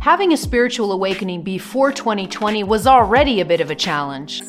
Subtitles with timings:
[0.00, 4.42] Having a spiritual awakening before 2020 was already a bit of a challenge.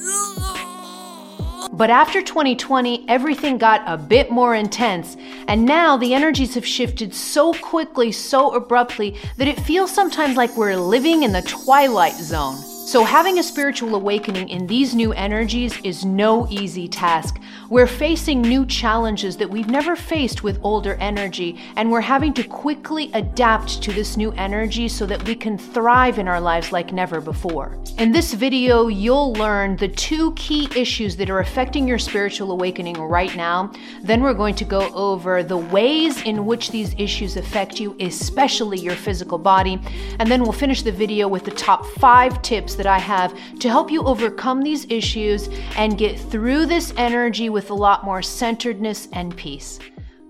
[1.72, 5.18] But after 2020, everything got a bit more intense,
[5.48, 10.56] and now the energies have shifted so quickly, so abruptly, that it feels sometimes like
[10.56, 12.58] we're living in the twilight zone.
[12.86, 17.42] So, having a spiritual awakening in these new energies is no easy task.
[17.68, 22.44] We're facing new challenges that we've never faced with older energy, and we're having to
[22.44, 26.94] quickly adapt to this new energy so that we can thrive in our lives like
[26.94, 27.76] never before.
[27.98, 33.02] In this video, you'll learn the two key issues that are affecting your spiritual awakening
[33.02, 33.72] right now.
[34.04, 38.78] Then, we're going to go over the ways in which these issues affect you, especially
[38.78, 39.82] your physical body.
[40.20, 43.70] And then we'll finish the video with the top five tips that I have to
[43.70, 49.08] help you overcome these issues and get through this energy with a lot more centeredness
[49.14, 49.80] and peace.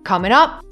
[0.04, 0.64] Coming up,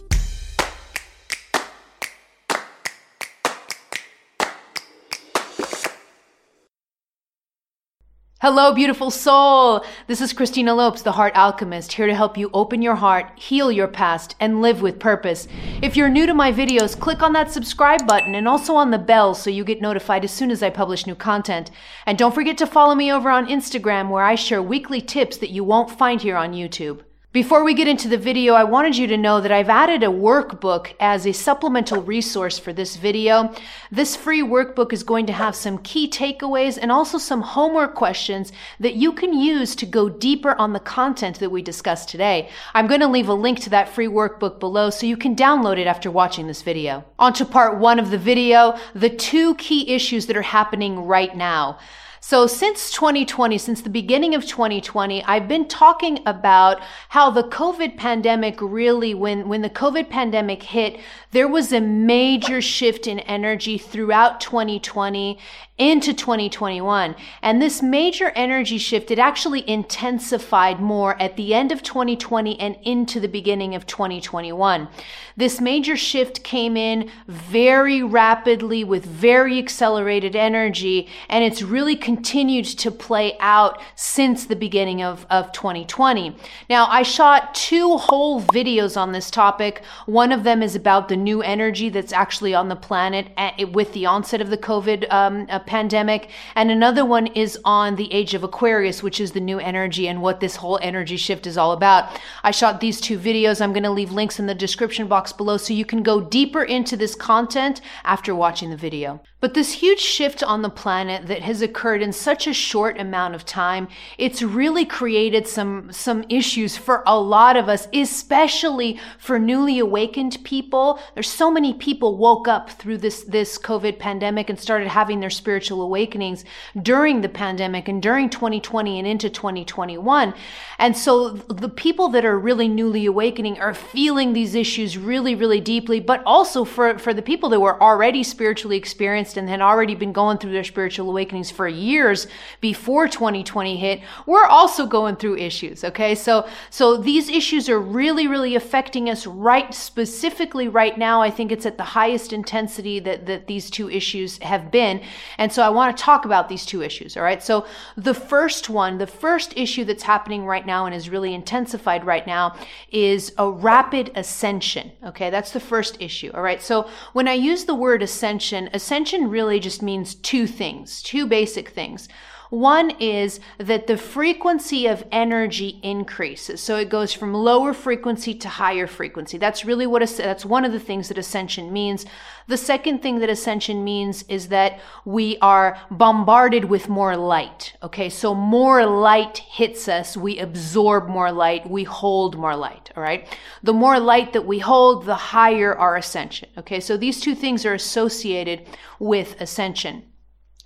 [8.43, 9.85] Hello, beautiful soul.
[10.07, 13.71] This is Christina Lopes, the Heart Alchemist, here to help you open your heart, heal
[13.71, 15.47] your past, and live with purpose.
[15.81, 18.97] If you're new to my videos, click on that subscribe button and also on the
[18.97, 21.71] bell so you get notified as soon as I publish new content.
[22.05, 25.51] And don't forget to follow me over on Instagram where I share weekly tips that
[25.51, 26.99] you won't find here on YouTube.
[27.33, 30.05] Before we get into the video, I wanted you to know that I've added a
[30.05, 33.51] workbook as a supplemental resource for this video.
[33.89, 38.51] This free workbook is going to have some key takeaways and also some homework questions
[38.79, 42.49] that you can use to go deeper on the content that we discussed today.
[42.75, 45.79] I'm going to leave a link to that free workbook below so you can download
[45.79, 47.03] it after watching this video.
[47.17, 51.35] On to part one of the video, the two key issues that are happening right
[51.35, 51.79] now.
[52.25, 57.97] So since 2020, since the beginning of 2020, I've been talking about how the COVID
[57.97, 61.01] pandemic really, when, when the COVID pandemic hit,
[61.33, 65.37] there was a major shift in energy throughout 2020
[65.79, 67.15] into 2021.
[67.41, 72.77] And this major energy shift, it actually intensified more at the end of 2020 and
[72.83, 74.87] into the beginning of 2021.
[75.35, 82.65] This major shift came in very rapidly with very accelerated energy, and it's really continued
[82.65, 86.37] to play out since the beginning of, of 2020.
[86.69, 89.83] Now, I shot two whole videos on this topic.
[90.05, 93.93] One of them is about the new energy that's actually on the planet eh, with
[93.93, 96.29] the onset of the COVID um, pandemic.
[96.55, 100.21] And another one is on the age of Aquarius, which is the new energy and
[100.21, 102.19] what this whole energy shift is all about.
[102.43, 103.61] I shot these two videos.
[103.61, 106.63] I'm going to leave links in the description box below so you can go deeper
[106.63, 109.21] into this content after watching the video.
[109.43, 113.35] But this huge shift on the planet that has occurred in such a short amount
[113.35, 119.37] of time, it's really created some, some issues for a lot of us, especially for
[119.37, 120.97] newly awakened people.
[121.13, 125.29] There's so many people woke up through this, this COVID pandemic and started having their
[125.29, 126.45] spiritual awakenings
[126.81, 130.33] during the pandemic and during 2020 and into 2021.
[130.79, 135.59] And so the people that are really newly awakening are feeling these issues really, really
[135.59, 139.95] deeply, but also for, for the people that were already spiritually experienced and had already
[139.95, 142.27] been going through their spiritual awakenings for years
[142.61, 145.83] before 2020 hit, we're also going through issues.
[145.83, 146.15] Okay.
[146.15, 151.21] So, so these issues are really, really affecting us right specifically right now.
[151.21, 155.01] I think it's at the highest intensity that, that these two issues have been.
[155.37, 157.17] And so I want to talk about these two issues.
[157.17, 157.41] All right.
[157.41, 157.65] So
[157.97, 162.25] the first one, the first issue that's happening right now and is really intensified right
[162.25, 162.55] now
[162.91, 164.91] is a rapid ascension.
[165.05, 165.29] Okay.
[165.29, 166.31] That's the first issue.
[166.33, 166.61] All right.
[166.61, 171.69] So when I use the word ascension, ascension really just means two things, two basic
[171.69, 172.07] things.
[172.53, 176.61] One is that the frequency of energy increases.
[176.61, 179.39] So it goes from lower frequency to higher frequency.
[179.39, 182.05] That's really what, that's one of the things that ascension means.
[182.47, 187.73] The second thing that ascension means is that we are bombarded with more light.
[187.81, 188.07] Okay.
[188.07, 190.15] So more light hits us.
[190.15, 191.67] We absorb more light.
[191.67, 192.91] We hold more light.
[192.95, 193.27] All right.
[193.63, 196.49] The more light that we hold, the higher our ascension.
[196.59, 196.81] Okay.
[196.81, 198.67] So these two things are associated
[198.99, 200.03] with ascension.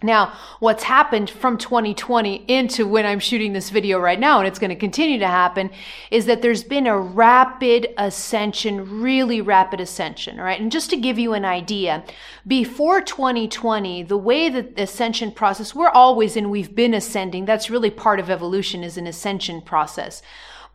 [0.04, 4.60] Now, what's happened from 2020 into when I'm shooting this video right now, and it's
[4.60, 5.72] going to continue to happen,
[6.12, 10.62] is that there's been a rapid ascension, really rapid ascension, right?
[10.62, 12.04] And just to give you an idea,
[12.46, 17.72] before 2020, the way that the ascension process, we're always and we've been ascending, that's
[17.72, 20.22] really part of evolution is an ascension process.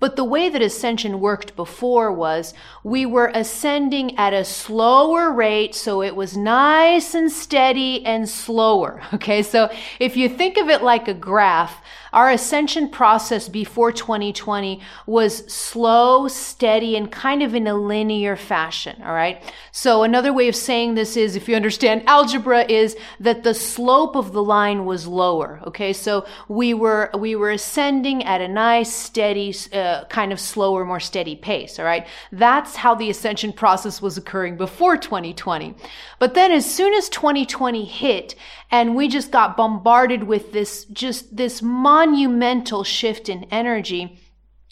[0.03, 5.77] But the way that ascension worked before was we were ascending at a slower rate,
[5.77, 9.01] so it was nice and steady and slower.
[9.15, 9.71] Okay, so
[10.01, 11.81] if you think of it like a graph,
[12.12, 19.00] our ascension process before 2020 was slow, steady, and kind of in a linear fashion.
[19.03, 19.43] All right.
[19.70, 24.14] So another way of saying this is, if you understand algebra, is that the slope
[24.14, 25.61] of the line was lower.
[25.67, 25.93] Okay.
[25.93, 31.00] So we were, we were ascending at a nice, steady, uh, kind of slower, more
[31.00, 31.79] steady pace.
[31.79, 32.06] All right.
[32.31, 35.75] That's how the ascension process was occurring before 2020.
[36.19, 38.35] But then as soon as 2020 hit
[38.73, 44.19] and we just got bombarded with this, just this monumental shift in energy,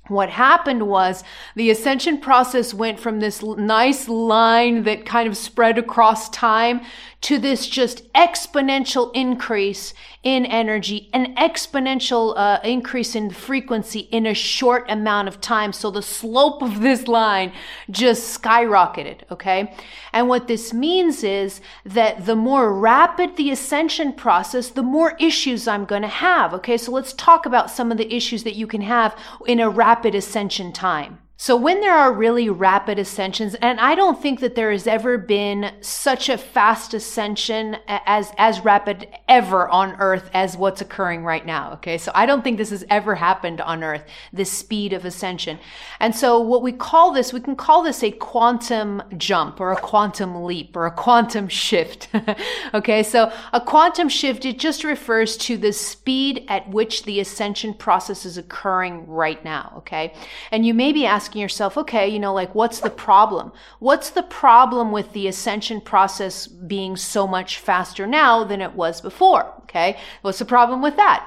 [0.08, 1.22] what happened was
[1.54, 6.80] the ascension process went from this nice line that kind of spread across time
[7.20, 14.34] to this just exponential increase in energy, an exponential uh, increase in frequency in a
[14.34, 15.72] short amount of time.
[15.72, 17.52] So the slope of this line
[17.90, 19.20] just skyrocketed.
[19.30, 19.74] Okay.
[20.12, 25.66] And what this means is that the more rapid the ascension process, the more issues
[25.66, 26.52] I'm going to have.
[26.52, 26.76] Okay.
[26.76, 30.14] So let's talk about some of the issues that you can have in a rapid
[30.14, 31.18] ascension time.
[31.42, 35.16] So when there are really rapid ascensions, and I don't think that there has ever
[35.16, 41.46] been such a fast ascension as, as rapid ever on earth as what's occurring right
[41.46, 41.72] now.
[41.72, 41.96] Okay.
[41.96, 44.04] So I don't think this has ever happened on earth,
[44.34, 45.58] this speed of ascension.
[45.98, 49.80] And so what we call this, we can call this a quantum jump or a
[49.80, 52.08] quantum leap or a quantum shift.
[52.74, 53.02] okay.
[53.02, 58.26] So a quantum shift, it just refers to the speed at which the ascension process
[58.26, 59.72] is occurring right now.
[59.78, 60.12] Okay.
[60.50, 63.52] And you may be asking, asking yourself, okay, you know, like what's the problem?
[63.78, 69.00] What's the problem with the ascension process being so much faster now than it was
[69.00, 69.46] before?
[69.62, 69.96] Okay.
[70.22, 71.24] What's the problem with that?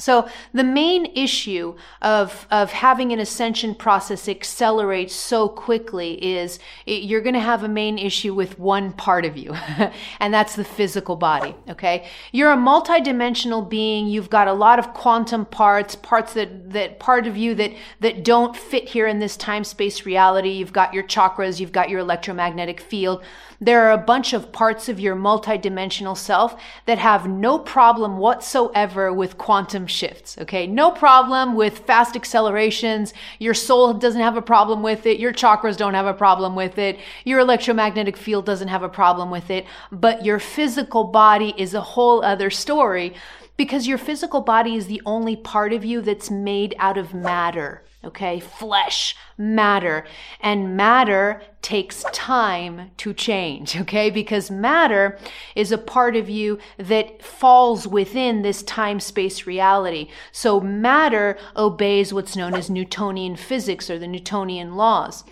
[0.00, 7.02] So the main issue of, of having an ascension process accelerate so quickly is it,
[7.02, 9.54] you're going to have a main issue with one part of you,
[10.20, 11.54] and that's the physical body.
[11.68, 12.08] Okay.
[12.32, 14.06] You're a multidimensional being.
[14.06, 18.24] You've got a lot of quantum parts, parts that, that part of you that, that
[18.24, 20.50] don't fit here in this time space reality.
[20.50, 21.60] You've got your chakras.
[21.60, 23.22] You've got your electromagnetic field.
[23.62, 29.12] There are a bunch of parts of your multidimensional self that have no problem whatsoever
[29.12, 30.38] with quantum shifts.
[30.38, 30.66] Okay.
[30.66, 33.12] No problem with fast accelerations.
[33.38, 35.20] Your soul doesn't have a problem with it.
[35.20, 36.98] Your chakras don't have a problem with it.
[37.24, 39.66] Your electromagnetic field doesn't have a problem with it.
[39.92, 43.14] But your physical body is a whole other story
[43.58, 47.82] because your physical body is the only part of you that's made out of matter.
[48.02, 50.06] Okay, flesh, matter.
[50.40, 54.08] And matter takes time to change, okay?
[54.08, 55.18] Because matter
[55.54, 60.08] is a part of you that falls within this time space reality.
[60.32, 65.22] So matter obeys what's known as Newtonian physics or the Newtonian laws.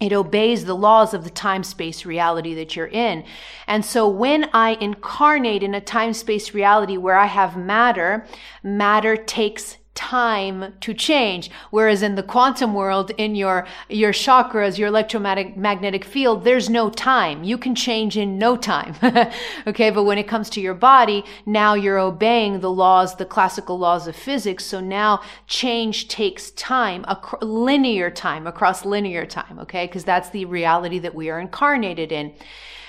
[0.00, 3.24] It obeys the laws of the time space reality that you're in.
[3.66, 8.26] And so when I incarnate in a time space reality where I have matter,
[8.62, 11.50] matter takes time to change.
[11.70, 17.42] Whereas in the quantum world, in your, your chakras, your electromagnetic field, there's no time.
[17.42, 18.94] You can change in no time.
[19.66, 19.90] okay.
[19.90, 24.06] But when it comes to your body, now you're obeying the laws, the classical laws
[24.06, 24.64] of physics.
[24.64, 29.58] So now change takes time, a linear time across linear time.
[29.60, 29.88] Okay.
[29.88, 32.34] Cause that's the reality that we are incarnated in.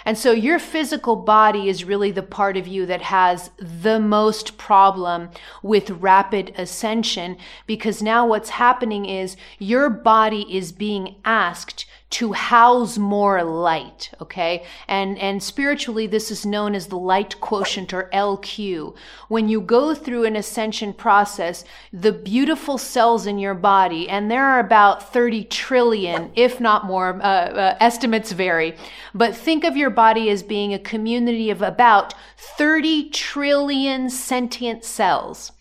[0.07, 4.57] And so your physical body is really the part of you that has the most
[4.57, 5.31] problem
[5.61, 12.97] with rapid ascension because now what's happening is your body is being asked to house
[12.97, 14.63] more light, okay?
[14.87, 18.95] And, and spiritually, this is known as the light quotient or LQ.
[19.27, 24.45] When you go through an ascension process, the beautiful cells in your body, and there
[24.45, 28.75] are about 30 trillion, if not more, uh, uh, estimates vary,
[29.13, 35.51] but think of your body as being a community of about 30 trillion sentient cells.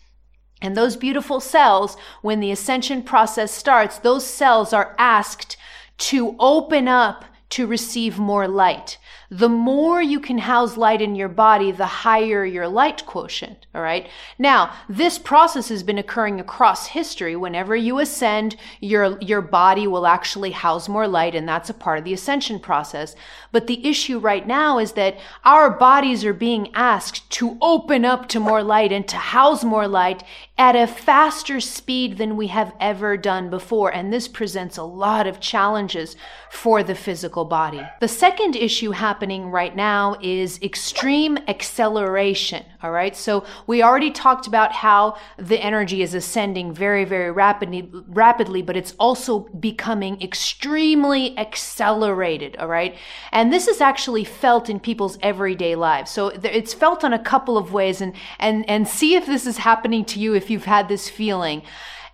[0.61, 5.56] And those beautiful cells, when the ascension process starts, those cells are asked
[5.97, 8.97] to open up to receive more light.
[9.29, 13.67] The more you can house light in your body, the higher your light quotient.
[13.75, 14.07] All right.
[14.37, 17.35] Now, this process has been occurring across history.
[17.35, 21.99] Whenever you ascend, your, your body will actually house more light, and that's a part
[21.99, 23.15] of the ascension process.
[23.51, 28.29] But the issue right now is that our bodies are being asked to open up
[28.29, 30.23] to more light and to house more light
[30.57, 33.93] at a faster speed than we have ever done before.
[33.93, 36.15] And this presents a lot of challenges
[36.49, 37.81] for the physical body.
[37.99, 42.65] The second issue happening right now is extreme acceleration.
[42.81, 43.15] All right.
[43.15, 48.77] So we already talked about how the energy is ascending very, very rapidly, rapidly, but
[48.77, 52.55] it's also becoming extremely accelerated.
[52.57, 52.95] All right.
[53.31, 56.09] And this is actually felt in people's everyday lives.
[56.09, 59.57] So it's felt on a couple of ways and, and, and see if this is
[59.57, 61.61] happening to you if you've had this feeling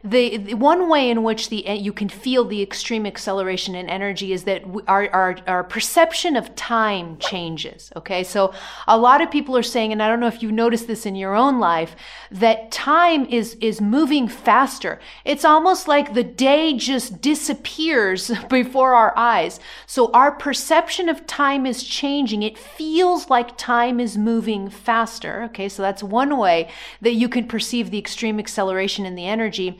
[0.03, 4.33] the, the, one way in which the you can feel the extreme acceleration in energy
[4.33, 8.23] is that our, our our perception of time changes okay?
[8.23, 8.53] So
[8.87, 11.15] a lot of people are saying and i don't know if you've noticed this in
[11.15, 11.95] your own life
[12.31, 14.99] that time is is moving faster.
[15.23, 19.59] It's almost like the day just disappears before our eyes.
[19.85, 22.43] So our perception of time is changing.
[22.43, 25.69] It feels like time is moving faster okay?
[25.69, 26.69] So that's one way
[27.01, 29.79] that you can perceive the extreme acceleration in the energy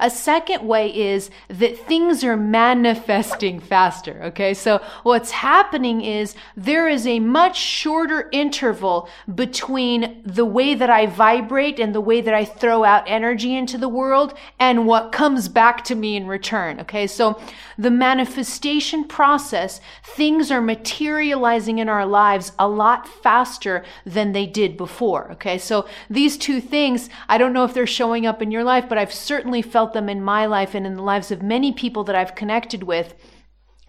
[0.00, 4.20] a second way is that things are manifesting faster.
[4.24, 4.54] Okay.
[4.54, 11.06] So what's happening is there is a much shorter interval between the way that I
[11.06, 15.48] vibrate and the way that I throw out energy into the world and what comes
[15.48, 16.80] back to me in return.
[16.80, 17.06] Okay.
[17.06, 17.40] So
[17.76, 24.76] the manifestation process, things are materializing in our lives a lot faster than they did
[24.76, 25.32] before.
[25.32, 25.58] Okay.
[25.58, 28.98] So these two things, I don't know if they're showing up in your life, but
[28.98, 32.16] I've certainly felt them in my life and in the lives of many people that
[32.16, 33.14] I've connected with.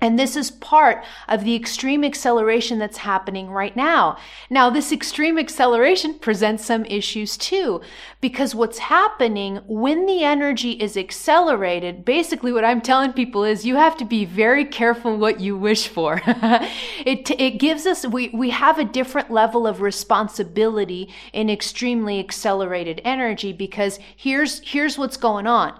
[0.02, 4.18] And this is part of the extreme acceleration that's happening right now.
[4.50, 7.82] Now, this extreme acceleration presents some issues too,
[8.22, 13.76] because what's happening when the energy is accelerated, basically what I'm telling people is you
[13.76, 16.22] have to be very careful what you wish for.
[16.26, 23.02] it, it gives us, we, we have a different level of responsibility in extremely accelerated
[23.04, 25.78] energy because here's, here's what's going on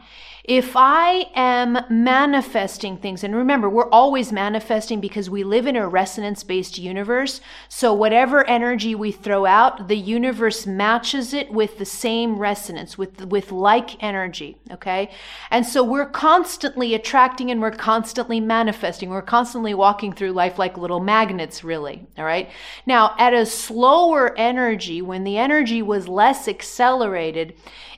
[0.50, 5.88] if I am manifesting things, and remember, we're always manifesting because we live in a
[5.88, 7.40] resonance based universe.
[7.68, 13.26] So whatever energy we throw out, the universe matches it with the same resonance, with,
[13.26, 14.58] with like energy.
[14.72, 15.12] Okay.
[15.52, 19.12] And so we're constantly attracting and we're constantly manifesting.
[19.12, 22.08] We're constantly walking through life like little magnets, really.
[22.18, 22.50] All right.
[22.88, 27.54] Now, at a slower energy, when the energy was less accelerated,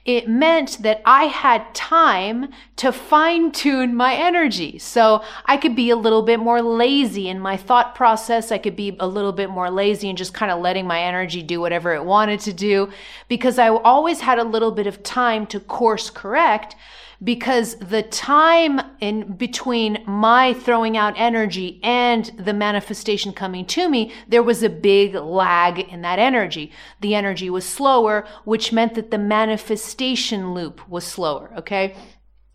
[0.06, 2.50] it meant that I had time
[2.82, 4.80] to fine tune my energy.
[4.80, 8.52] So I could be a little bit more lazy in my thought process.
[8.52, 11.44] I could be a little bit more lazy and just kind of letting my energy
[11.44, 12.90] do whatever it wanted to do
[13.28, 16.76] because I always had a little bit of time to course correct
[17.24, 24.12] because the time in between my throwing out energy and the manifestation coming to me,
[24.28, 26.72] there was a big lag in that energy.
[27.02, 31.52] The energy was slower, which meant that the manifestation loop was slower.
[31.58, 31.96] Okay.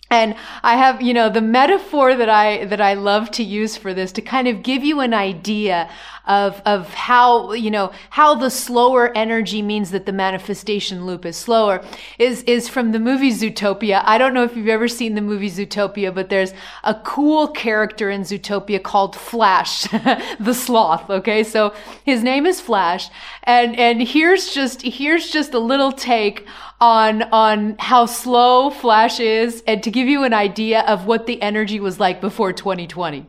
[0.09, 3.93] And I have, you know, the metaphor that I, that I love to use for
[3.93, 5.91] this to kind of give you an idea
[6.27, 11.37] of, of how, you know, how the slower energy means that the manifestation loop is
[11.37, 11.85] slower
[12.19, 14.03] is, is from the movie Zootopia.
[14.05, 16.53] I don't know if you've ever seen the movie Zootopia, but there's
[16.85, 19.83] a cool character in Zootopia called Flash,
[20.41, 21.11] the sloth.
[21.11, 21.43] Okay.
[21.43, 23.09] So his name is Flash.
[23.43, 26.47] And, and here's just, here's just a little take
[26.81, 31.41] on on how slow Flash is and to give you an idea of what the
[31.41, 33.27] energy was like before 2020.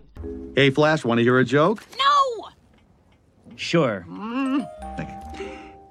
[0.56, 1.84] Hey Flash, want to hear a joke?
[1.98, 2.50] No.
[3.56, 4.06] Sure.
[4.10, 4.68] Mm.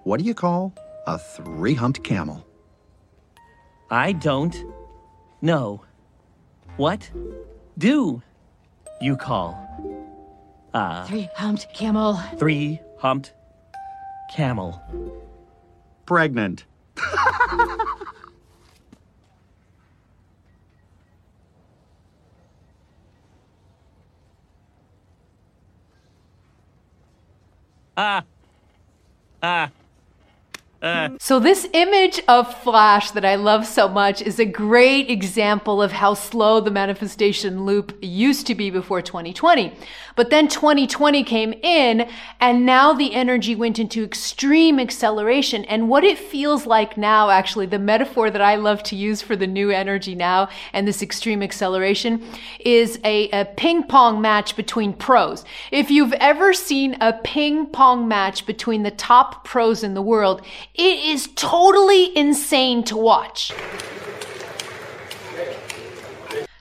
[0.04, 0.72] What do you call
[1.06, 2.46] a three-humped camel?
[3.90, 4.56] I don't
[5.42, 5.82] know.
[6.76, 7.10] What
[7.76, 8.22] do
[9.00, 9.58] you call
[10.74, 12.20] a three-humped camel?
[12.38, 13.32] Three-humped
[14.30, 14.80] camel.
[16.04, 16.66] Pregnant.
[27.96, 28.24] Ah.
[29.42, 29.75] Ah.
[30.82, 31.10] Uh.
[31.18, 35.90] So this image of Flash that I love so much is a great example of
[35.90, 39.72] how slow the manifestation loop used to be before 2020.
[40.16, 42.08] But then 2020 came in
[42.40, 45.64] and now the energy went into extreme acceleration.
[45.64, 49.34] And what it feels like now, actually, the metaphor that I love to use for
[49.34, 52.22] the new energy now and this extreme acceleration
[52.60, 55.44] is a, a ping pong match between pros.
[55.70, 60.42] If you've ever seen a ping pong match between the top pros in the world,
[60.78, 63.52] it is totally insane to watch.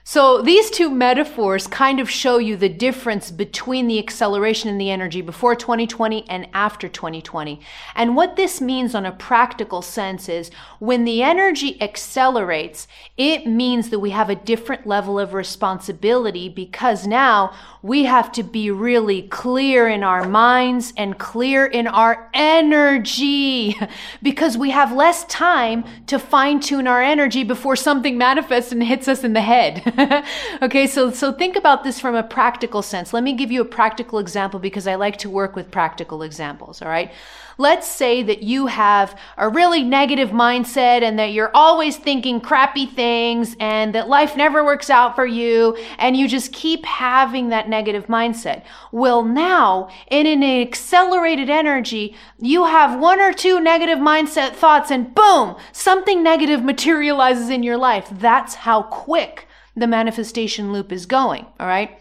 [0.08, 4.88] So these two metaphors kind of show you the difference between the acceleration and the
[4.88, 7.60] energy before 2020 and after 2020.
[7.96, 12.86] And what this means on a practical sense is when the energy accelerates,
[13.16, 18.44] it means that we have a different level of responsibility because now we have to
[18.44, 23.76] be really clear in our minds and clear in our energy
[24.22, 29.08] because we have less time to fine tune our energy before something manifests and hits
[29.08, 29.82] us in the head.
[30.62, 33.12] okay, so so think about this from a practical sense.
[33.12, 36.82] Let me give you a practical example because I like to work with practical examples,
[36.82, 37.12] all right?
[37.58, 42.84] Let's say that you have a really negative mindset and that you're always thinking crappy
[42.84, 47.70] things and that life never works out for you and you just keep having that
[47.70, 48.64] negative mindset.
[48.92, 55.14] Well, now in an accelerated energy, you have one or two negative mindset thoughts and
[55.14, 58.06] boom, something negative materializes in your life.
[58.12, 61.98] That's how quick the manifestation loop is going, all right?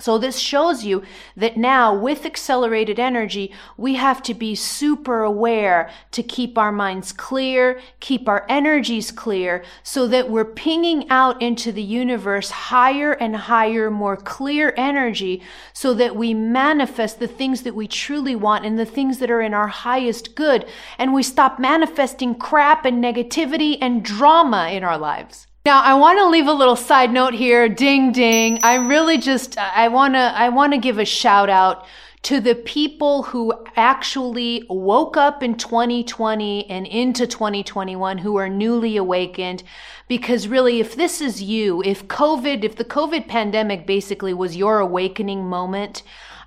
[0.00, 1.02] So this shows you
[1.36, 7.12] that now with accelerated energy, we have to be super aware to keep our minds
[7.12, 13.36] clear, keep our energies clear so that we're pinging out into the universe higher and
[13.36, 15.42] higher, more clear energy
[15.74, 19.42] so that we manifest the things that we truly want and the things that are
[19.42, 20.64] in our highest good.
[20.96, 25.48] And we stop manifesting crap and negativity and drama in our lives.
[25.64, 27.68] Now, I want to leave a little side note here.
[27.68, 28.58] Ding ding.
[28.64, 31.86] I really just I want to I want to give a shout out
[32.22, 38.96] to the people who actually woke up in 2020 and into 2021 who are newly
[38.96, 39.62] awakened
[40.08, 44.80] because really if this is you, if COVID, if the COVID pandemic basically was your
[44.80, 46.02] awakening moment,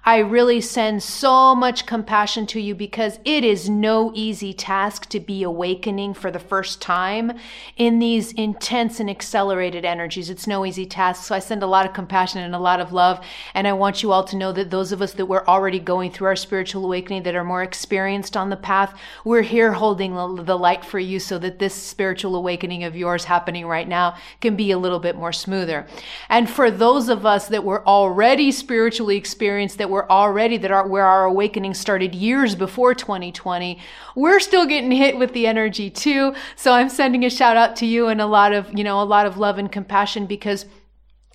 [0.08, 5.20] I really send so much compassion to you because it is no easy task to
[5.20, 7.32] be awakening for the first time
[7.76, 10.30] in these intense and accelerated energies.
[10.30, 11.24] It's no easy task.
[11.24, 13.20] So I send a lot of compassion and a lot of love.
[13.56, 16.12] And I want you all to know that those of us that were already going
[16.12, 20.58] through our spiritual awakening, that are more experienced on the path, we're here holding the
[20.58, 24.70] light for you so that this spiritual awakening of yours happening right now can be
[24.70, 25.88] a little bit more smoother.
[26.30, 30.88] And for those of us that were already spiritually experienced, that we're already that are
[30.88, 33.80] where our awakening started years before 2020.
[34.16, 36.36] We're still getting hit with the energy too.
[36.56, 39.04] So I'm sending a shout out to you and a lot of, you know, a
[39.04, 40.66] lot of love and compassion because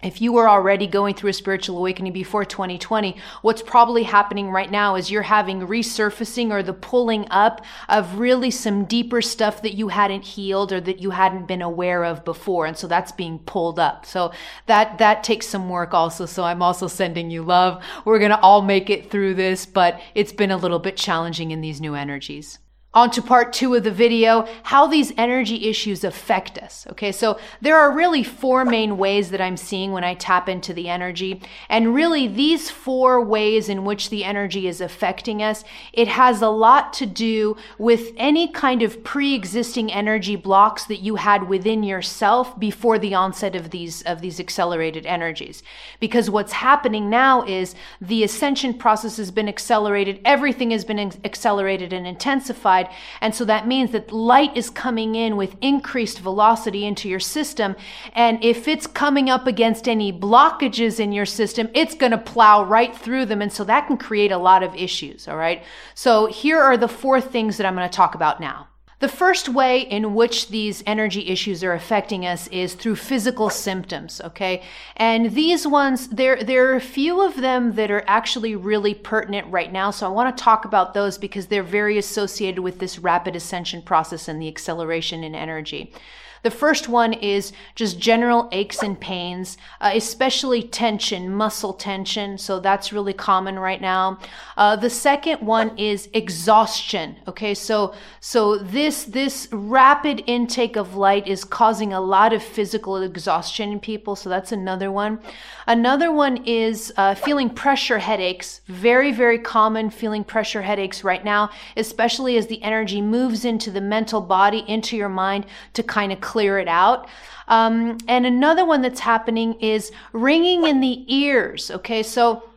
[0.03, 4.71] if you were already going through a spiritual awakening before 2020, what's probably happening right
[4.71, 9.75] now is you're having resurfacing or the pulling up of really some deeper stuff that
[9.75, 12.67] you hadn't healed or that you hadn't been aware of before.
[12.67, 14.07] And so that's being pulled up.
[14.07, 14.33] So
[14.67, 16.27] that, that takes some work also.
[16.27, 17.83] So I'm also sending you love.
[18.05, 21.51] We're going to all make it through this, but it's been a little bit challenging
[21.51, 22.59] in these new energies.
[22.93, 26.89] On to part two of the video, how these energy issues affect us.
[26.91, 30.75] Okay, so there are really four main ways that I'm seeing when I tap into
[30.75, 31.41] the energy.
[31.69, 35.63] And really, these four ways in which the energy is affecting us,
[35.93, 40.99] it has a lot to do with any kind of pre existing energy blocks that
[40.99, 45.63] you had within yourself before the onset of these, of these accelerated energies.
[46.01, 51.93] Because what's happening now is the ascension process has been accelerated, everything has been accelerated
[51.93, 52.80] and intensified
[53.21, 57.77] and so that means that light is coming in with increased velocity into your system.
[58.15, 62.65] And if it's coming up against any blockages in your system, it's going to plow
[62.65, 63.43] right through them.
[63.43, 65.29] And so that can create a lot of issues.
[65.29, 65.63] All right.
[65.95, 68.70] So here are the four things that I'm going to talk about now.
[69.01, 74.21] The first way in which these energy issues are affecting us is through physical symptoms,
[74.23, 74.63] okay?
[74.95, 79.47] And these ones, there, there are a few of them that are actually really pertinent
[79.51, 79.91] right now.
[79.91, 83.81] So I want to talk about those because they're very associated with this rapid ascension
[83.81, 85.95] process and the acceleration in energy.
[86.43, 92.39] The first one is just general aches and pains, uh, especially tension, muscle tension.
[92.39, 94.19] So that's really common right now.
[94.57, 97.17] Uh, the second one is exhaustion.
[97.29, 102.97] Okay, so so this this rapid intake of light is causing a lot of physical
[102.97, 104.17] exhaustion in people.
[104.17, 105.21] So that's another one.
[105.67, 108.61] Another one is uh, feeling pressure headaches.
[108.67, 113.81] Very very common feeling pressure headaches right now, especially as the energy moves into the
[113.81, 117.09] mental body, into your mind to kind of clear it out.
[117.49, 121.71] Um, and another one that's happening is ringing in the ears.
[121.71, 122.50] Okay, so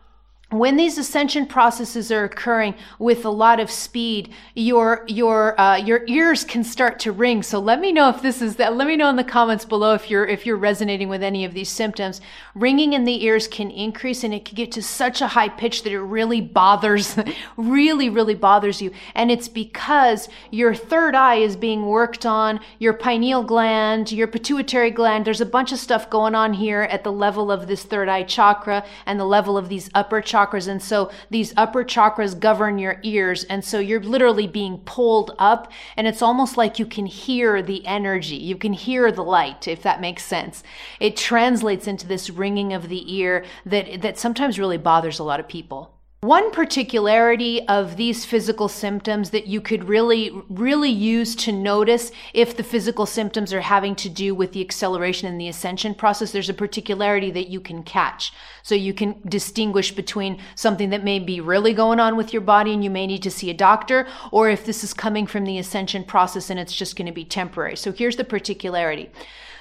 [0.54, 6.04] when these ascension processes are occurring with a lot of speed, your your uh, your
[6.08, 7.42] ears can start to ring.
[7.42, 8.76] So let me know if this is that.
[8.76, 11.54] Let me know in the comments below if you're if you're resonating with any of
[11.54, 12.22] these symptoms.
[12.54, 15.84] Ringing in the ears can increase, and it can get to such a high pitch
[15.84, 17.18] that it really bothers,
[17.58, 18.92] really really bothers you.
[19.16, 24.92] And it's because your third eye is being worked on, your pineal gland, your pituitary
[24.92, 25.26] gland.
[25.26, 28.24] There's a bunch of stuff going on here at the level of this third eye
[28.24, 30.68] chakra and the level of these upper chakras chakras.
[30.68, 33.44] And so these upper chakras govern your ears.
[33.46, 37.86] And so you're literally being pulled up and it's almost like you can hear the
[37.86, 38.36] energy.
[38.36, 40.64] You can hear the light, if that makes sense.
[41.00, 45.40] It translates into this ringing of the ear that, that sometimes really bothers a lot
[45.40, 45.92] of people.
[46.24, 52.56] One particularity of these physical symptoms that you could really, really use to notice if
[52.56, 56.48] the physical symptoms are having to do with the acceleration and the ascension process, there's
[56.48, 58.32] a particularity that you can catch.
[58.62, 62.72] So you can distinguish between something that may be really going on with your body
[62.74, 65.58] and you may need to see a doctor, or if this is coming from the
[65.58, 67.76] ascension process and it's just going to be temporary.
[67.76, 69.12] So here's the particularity.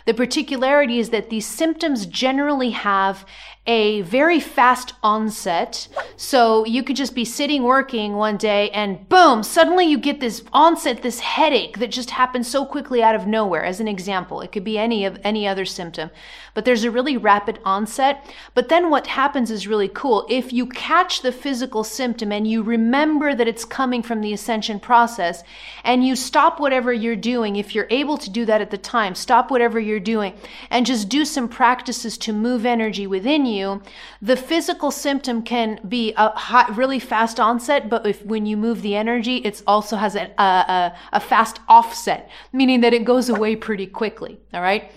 [0.05, 3.25] The particularity is that these symptoms generally have
[3.67, 5.87] a very fast onset.
[6.17, 10.43] So you could just be sitting working one day and boom, suddenly you get this
[10.53, 13.65] onset, this headache that just happens so quickly out of nowhere.
[13.65, 16.11] As an example, it could be any of any other symptom,
[16.55, 18.29] but there's a really rapid onset.
[18.53, 20.27] But then what happens is really cool.
[20.29, 24.81] If you catch the physical symptom and you remember that it's coming from the ascension
[24.81, 25.45] process
[25.85, 29.15] and you stop whatever you're doing, if you're able to do that at the time,
[29.15, 30.35] stop whatever you're doing
[30.69, 33.83] and just do some practices to move energy within you you,
[34.21, 38.83] the physical symptom can be a hot, really fast onset, but if when you move
[38.83, 43.55] the energy, it also has a, a, a fast offset, meaning that it goes away
[43.55, 44.41] pretty quickly.
[44.53, 44.91] All right.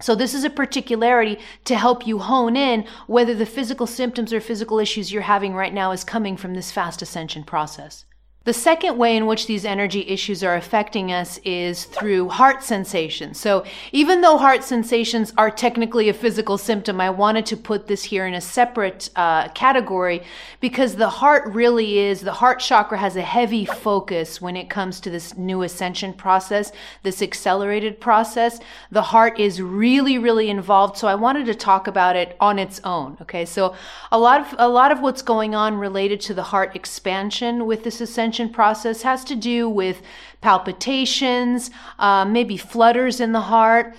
[0.00, 4.40] So this is a particularity to help you hone in whether the physical symptoms or
[4.40, 8.04] physical issues you're having right now is coming from this fast ascension process.
[8.46, 13.40] The second way in which these energy issues are affecting us is through heart sensations.
[13.40, 18.04] So even though heart sensations are technically a physical symptom, I wanted to put this
[18.04, 20.22] here in a separate uh, category
[20.60, 25.00] because the heart really is, the heart chakra has a heavy focus when it comes
[25.00, 26.70] to this new ascension process,
[27.02, 28.60] this accelerated process.
[28.92, 30.98] The heart is really, really involved.
[30.98, 33.16] So I wanted to talk about it on its own.
[33.22, 33.44] Okay.
[33.44, 33.74] So
[34.12, 37.82] a lot of, a lot of what's going on related to the heart expansion with
[37.82, 40.02] this ascension process has to do with
[40.40, 43.94] palpitations, uh, maybe flutters in the heart,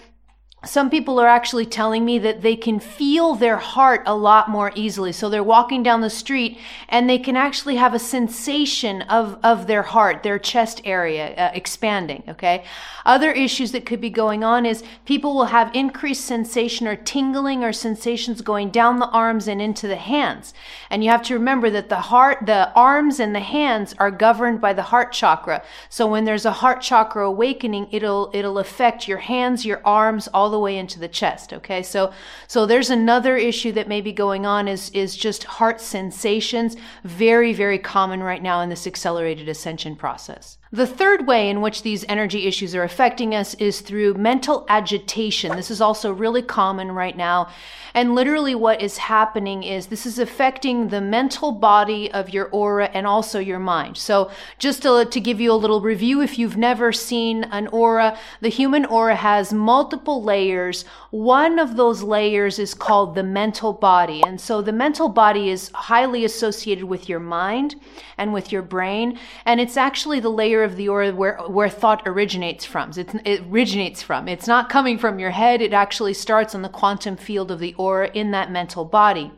[0.65, 4.71] some people are actually telling me that they can feel their heart a lot more
[4.73, 5.11] easily.
[5.11, 6.57] So they're walking down the street
[6.89, 11.51] and they can actually have a sensation of, of their heart, their chest area uh,
[11.53, 12.23] expanding.
[12.27, 12.63] Okay.
[13.05, 17.63] Other issues that could be going on is people will have increased sensation or tingling
[17.63, 20.53] or sensations going down the arms and into the hands.
[20.89, 24.59] And you have to remember that the heart, the arms and the hands are governed
[24.59, 25.63] by the heart chakra.
[25.87, 30.49] So when there's a heart chakra awakening, it'll, it'll affect your hands, your arms, all
[30.49, 31.53] the the way into the chest.
[31.53, 31.83] Okay.
[31.83, 32.11] So,
[32.47, 36.75] so there's another issue that may be going on is, is just heart sensations.
[37.03, 40.56] Very, very common right now in this accelerated ascension process.
[40.71, 45.55] The third way in which these energy issues are affecting us is through mental agitation.
[45.55, 47.47] This is also really common right now.
[47.93, 52.91] And literally, what is happening is this is affecting the mental body of your aura
[52.93, 53.97] and also your mind.
[53.97, 58.17] So, just to, to give you a little review, if you've never seen an aura,
[58.41, 60.83] the human aura has multiple layers.
[61.09, 64.21] One of those layers is called the mental body.
[64.27, 67.77] And so, the mental body is highly associated with your mind
[68.17, 69.17] and with your brain.
[69.45, 72.91] And it's actually the layer of the aura where, where thought originates from.
[72.95, 74.27] It's, it originates from.
[74.27, 75.61] It's not coming from your head.
[75.61, 79.31] It actually starts on the quantum field of the aura in that mental body.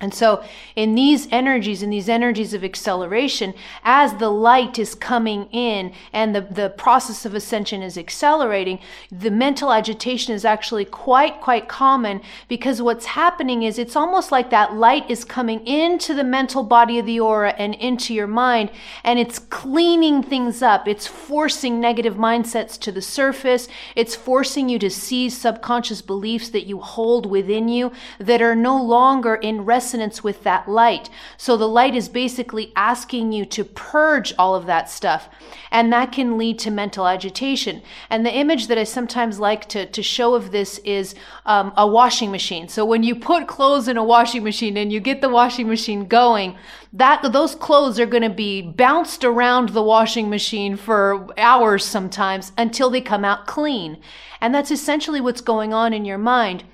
[0.00, 0.44] And so,
[0.76, 6.36] in these energies, in these energies of acceleration, as the light is coming in and
[6.36, 8.78] the, the process of ascension is accelerating,
[9.10, 14.50] the mental agitation is actually quite, quite common because what's happening is it's almost like
[14.50, 18.70] that light is coming into the mental body of the aura and into your mind,
[19.02, 20.86] and it's cleaning things up.
[20.86, 23.66] It's forcing negative mindsets to the surface.
[23.96, 28.80] It's forcing you to see subconscious beliefs that you hold within you that are no
[28.80, 31.08] longer in rest resonance with that light.
[31.38, 35.30] So the light is basically asking you to purge all of that stuff.
[35.70, 37.80] And that can lead to mental agitation.
[38.10, 41.14] And the image that I sometimes like to, to show of this is
[41.46, 42.68] um, a washing machine.
[42.68, 46.06] So when you put clothes in a washing machine and you get the washing machine
[46.06, 46.58] going,
[46.92, 52.52] that those clothes are going to be bounced around the washing machine for hours sometimes
[52.58, 53.96] until they come out clean.
[54.38, 56.64] And that's essentially what's going on in your mind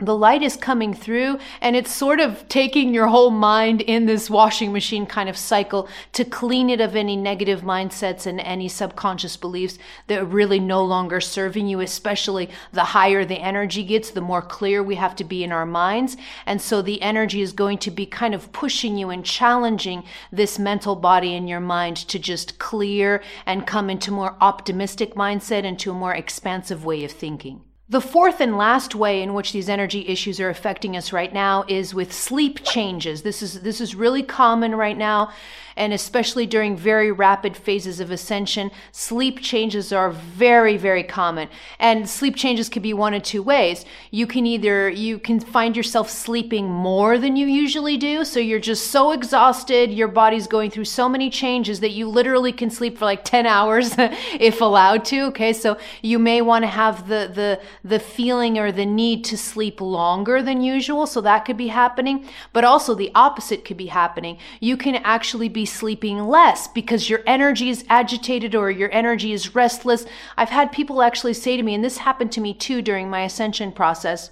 [0.00, 4.30] the light is coming through and it's sort of taking your whole mind in this
[4.30, 9.36] washing machine kind of cycle to clean it of any negative mindsets and any subconscious
[9.36, 14.20] beliefs that are really no longer serving you, especially the higher the energy gets, the
[14.20, 16.16] more clear we have to be in our minds.
[16.46, 20.58] And so the energy is going to be kind of pushing you and challenging this
[20.58, 25.90] mental body in your mind to just clear and come into more optimistic mindset, into
[25.90, 27.62] a more expansive way of thinking.
[27.90, 31.64] The fourth and last way in which these energy issues are affecting us right now
[31.66, 33.22] is with sleep changes.
[33.22, 35.32] This is this is really common right now
[35.80, 41.48] and especially during very rapid phases of ascension, sleep changes are very, very common.
[41.78, 43.86] And sleep changes could be one of two ways.
[44.10, 48.26] You can either, you can find yourself sleeping more than you usually do.
[48.26, 52.52] So you're just so exhausted, your body's going through so many changes that you literally
[52.52, 55.22] can sleep for like 10 hours if allowed to.
[55.28, 55.54] Okay.
[55.54, 59.80] So you may want to have the, the, the feeling or the need to sleep
[59.80, 61.06] longer than usual.
[61.06, 62.28] So that could be happening.
[62.52, 64.36] But also the opposite could be happening.
[64.60, 69.54] You can actually be sleeping less because your energy is agitated or your energy is
[69.54, 70.06] restless.
[70.36, 73.22] I've had people actually say to me, and this happened to me too during my
[73.22, 74.30] ascension process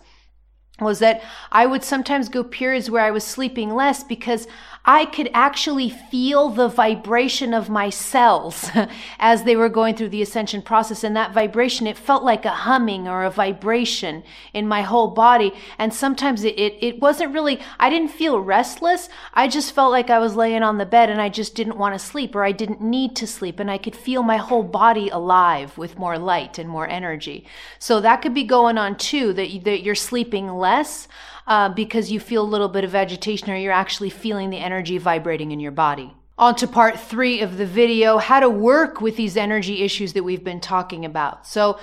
[0.80, 4.46] was that I would sometimes go periods where I was sleeping less because
[4.84, 8.70] I could actually feel the vibration of my cells
[9.18, 11.04] as they were going through the ascension process.
[11.04, 14.22] And that vibration, it felt like a humming or a vibration
[14.54, 15.52] in my whole body.
[15.78, 19.08] And sometimes it, it, it wasn't really, I didn't feel restless.
[19.34, 21.94] I just felt like I was laying on the bed and I just didn't want
[21.94, 23.60] to sleep or I didn't need to sleep.
[23.60, 27.46] And I could feel my whole body alive with more light and more energy.
[27.78, 31.08] So that could be going on too, that, that you're sleeping less
[31.48, 34.98] uh, because you feel a little bit of agitation or you're actually feeling the energy
[34.98, 36.14] vibrating in your body.
[36.36, 40.22] On to part three of the video, how to work with these energy issues that
[40.22, 41.46] we've been talking about.
[41.48, 41.80] So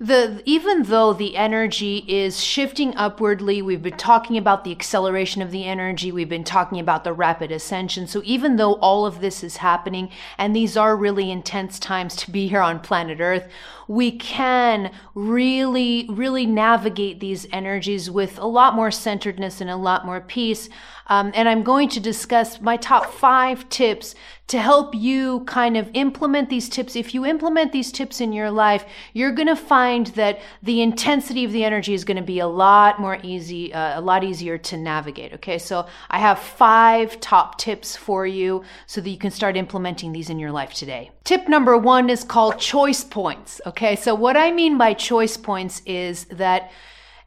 [0.00, 5.50] the even though the energy is shifting upwardly we've been talking about the acceleration of
[5.50, 8.06] the energy we've been talking about the rapid ascension.
[8.06, 12.30] So even though all of this is happening and these are really intense times to
[12.30, 13.48] be here on planet earth
[13.88, 20.06] we can really really navigate these energies with a lot more centeredness and a lot
[20.06, 20.68] more peace.
[21.08, 24.14] Um, and I'm going to discuss my top five tips
[24.48, 26.96] to help you kind of implement these tips.
[26.96, 31.44] If you implement these tips in your life, you're going to find that the intensity
[31.44, 34.56] of the energy is going to be a lot more easy, uh, a lot easier
[34.56, 35.34] to navigate.
[35.34, 35.58] Okay.
[35.58, 40.30] So I have five top tips for you so that you can start implementing these
[40.30, 41.10] in your life today.
[41.24, 43.60] Tip number one is called choice points.
[43.66, 43.96] Okay.
[43.96, 46.70] So what I mean by choice points is that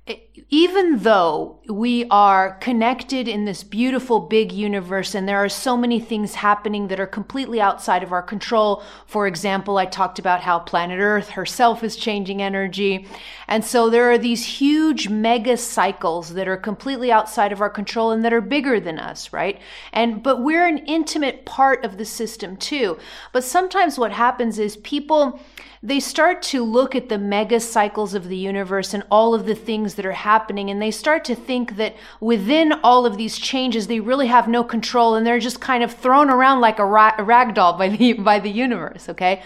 [0.08, 0.18] Eh,
[0.50, 6.00] even though we are connected in this beautiful big universe and there are so many
[6.00, 8.84] things happening that are completely outside of our control.
[9.06, 13.08] For example, I talked about how planet Earth herself is changing energy.
[13.48, 18.10] And so there are these huge mega cycles that are completely outside of our control
[18.10, 19.62] and that are bigger than us, right?
[19.94, 22.98] And, but we're an intimate part of the system too.
[23.34, 25.40] But sometimes what happens is people,
[25.84, 29.56] they start to look at the mega cycles of the universe and all of the
[29.56, 33.88] things that are happening, and they start to think that within all of these changes,
[33.88, 37.16] they really have no control, and they're just kind of thrown around like a, ra-
[37.18, 39.10] a rag doll by the by the universe.
[39.10, 39.42] Okay.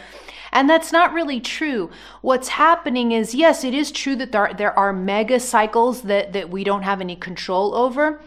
[0.52, 1.90] And that's not really true.
[2.22, 6.50] What's happening is, yes, it is true that there, there are mega cycles that, that
[6.50, 8.22] we don't have any control over.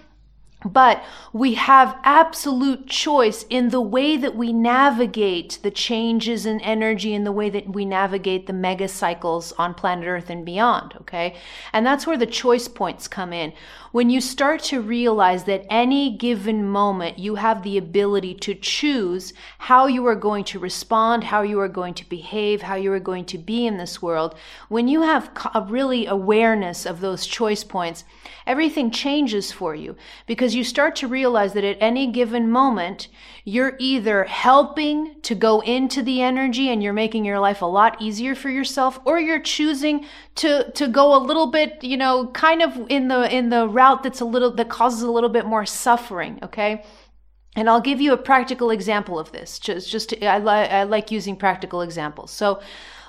[0.64, 7.14] But we have absolute choice in the way that we navigate the changes in energy
[7.14, 10.94] and the way that we navigate the mega cycles on planet Earth and beyond.
[11.01, 11.37] Okay.
[11.73, 13.53] And that's where the choice points come in.
[13.90, 19.33] When you start to realize that any given moment you have the ability to choose
[19.57, 23.01] how you are going to respond, how you are going to behave, how you are
[23.01, 24.35] going to be in this world,
[24.68, 28.05] when you have a really awareness of those choice points,
[28.46, 29.96] everything changes for you
[30.27, 33.09] because you start to realize that at any given moment,
[33.49, 37.97] you're either helping to go into the energy and you're making your life a lot
[37.99, 42.61] easier for yourself, or you're choosing to, to go a little bit, you know, kind
[42.61, 45.65] of in the, in the route that's a little, that causes a little bit more
[45.65, 46.39] suffering.
[46.43, 46.85] Okay.
[47.57, 49.59] And I'll give you a practical example of this.
[49.59, 52.31] Just, just to, I, li- I like using practical examples.
[52.31, 52.61] So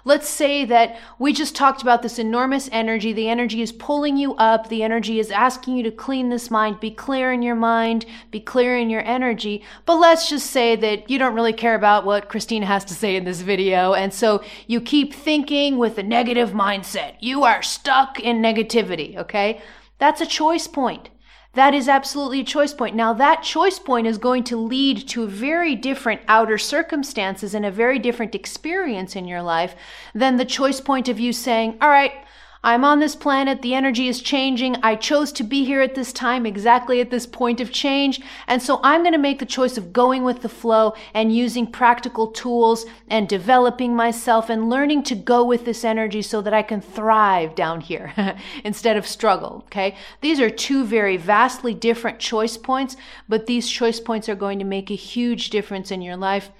[0.06, 3.14] Let's say that we just talked about this enormous energy.
[3.14, 4.70] The energy is pulling you up.
[4.70, 8.40] The energy is asking you to clean this mind, be clear in your mind, be
[8.40, 9.64] clear in your energy.
[9.86, 13.16] But let's just say that you don't really care about what Christina has to say
[13.16, 13.94] in this video.
[13.94, 17.16] And so you keep thinking with a negative mindset.
[17.20, 19.18] You are stuck in negativity.
[19.18, 19.62] Okay.
[19.98, 21.10] That's a choice point.
[21.54, 22.96] That is absolutely a choice point.
[22.96, 27.72] Now, that choice point is going to lead to very different outer circumstances and a
[27.72, 29.76] very different experience in your life
[30.14, 32.14] than the choice point of you saying, All right,
[32.62, 33.62] I'm on this planet.
[33.62, 34.76] The energy is changing.
[34.84, 38.20] I chose to be here at this time, exactly at this point of change.
[38.48, 41.72] And so I'm going to make the choice of going with the flow and using
[41.72, 46.62] practical tools and developing myself and learning to go with this energy so that I
[46.62, 48.14] can thrive down here
[48.66, 49.64] instead of struggle.
[49.68, 49.96] Okay.
[50.20, 52.98] These are two very vastly different choice points,
[53.30, 56.52] but these choice points are going to make a huge difference in your life.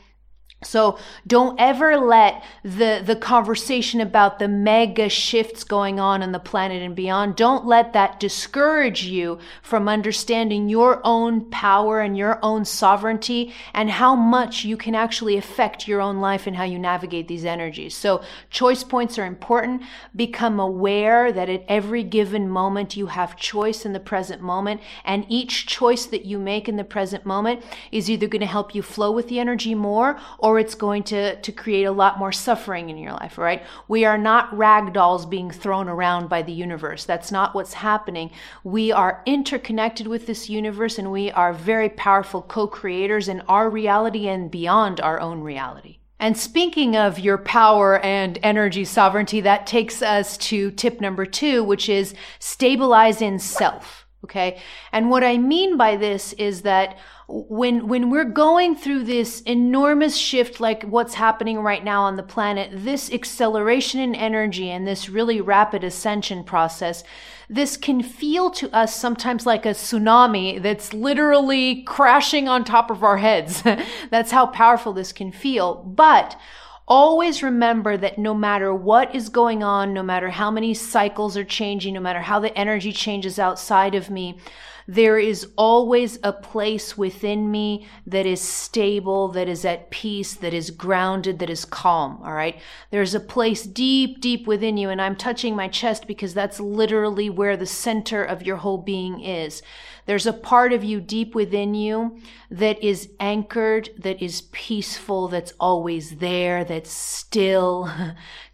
[0.62, 6.40] So don't ever let the, the conversation about the mega shifts going on in the
[6.40, 12.40] planet and beyond, don't let that discourage you from understanding your own power and your
[12.44, 16.78] own sovereignty and how much you can actually affect your own life and how you
[16.78, 17.96] navigate these energies.
[17.96, 19.84] So choice points are important.
[20.14, 25.26] Become aware that at every given moment you have choice in the present moment and
[25.30, 28.82] each choice that you make in the present moment is either going to help you
[28.82, 32.32] flow with the energy more or or it's going to, to create a lot more
[32.32, 33.62] suffering in your life, right?
[33.88, 37.06] We are not rag dolls being thrown around by the universe.
[37.06, 38.32] That's not what's happening.
[38.64, 43.70] We are interconnected with this universe and we are very powerful co creators in our
[43.70, 46.00] reality and beyond our own reality.
[46.18, 51.64] And speaking of your power and energy sovereignty, that takes us to tip number two,
[51.64, 54.08] which is stabilize in self.
[54.24, 54.60] Okay.
[54.92, 56.98] And what I mean by this is that
[57.32, 62.24] when when we're going through this enormous shift like what's happening right now on the
[62.24, 67.04] planet this acceleration in energy and this really rapid ascension process
[67.48, 73.04] this can feel to us sometimes like a tsunami that's literally crashing on top of
[73.04, 73.64] our heads.
[74.12, 75.84] That's how powerful this can feel.
[75.84, 76.40] But
[76.90, 81.44] Always remember that no matter what is going on, no matter how many cycles are
[81.44, 84.40] changing, no matter how the energy changes outside of me,
[84.90, 90.52] there is always a place within me that is stable, that is at peace, that
[90.52, 92.20] is grounded, that is calm.
[92.24, 92.60] All right.
[92.90, 94.90] There's a place deep, deep within you.
[94.90, 99.22] And I'm touching my chest because that's literally where the center of your whole being
[99.22, 99.62] is.
[100.10, 102.18] There's a part of you deep within you
[102.50, 107.92] that is anchored, that is peaceful, that's always there, that's still.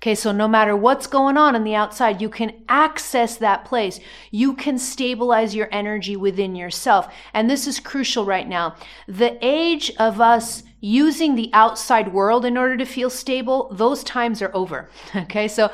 [0.02, 4.00] Okay, so no matter what's going on on the outside, you can access that place.
[4.30, 7.12] You can stabilize your energy within yourself.
[7.34, 8.76] And this is crucial right now.
[9.08, 14.41] The age of us using the outside world in order to feel stable, those times
[14.41, 14.89] are over.
[15.15, 15.72] Okay, so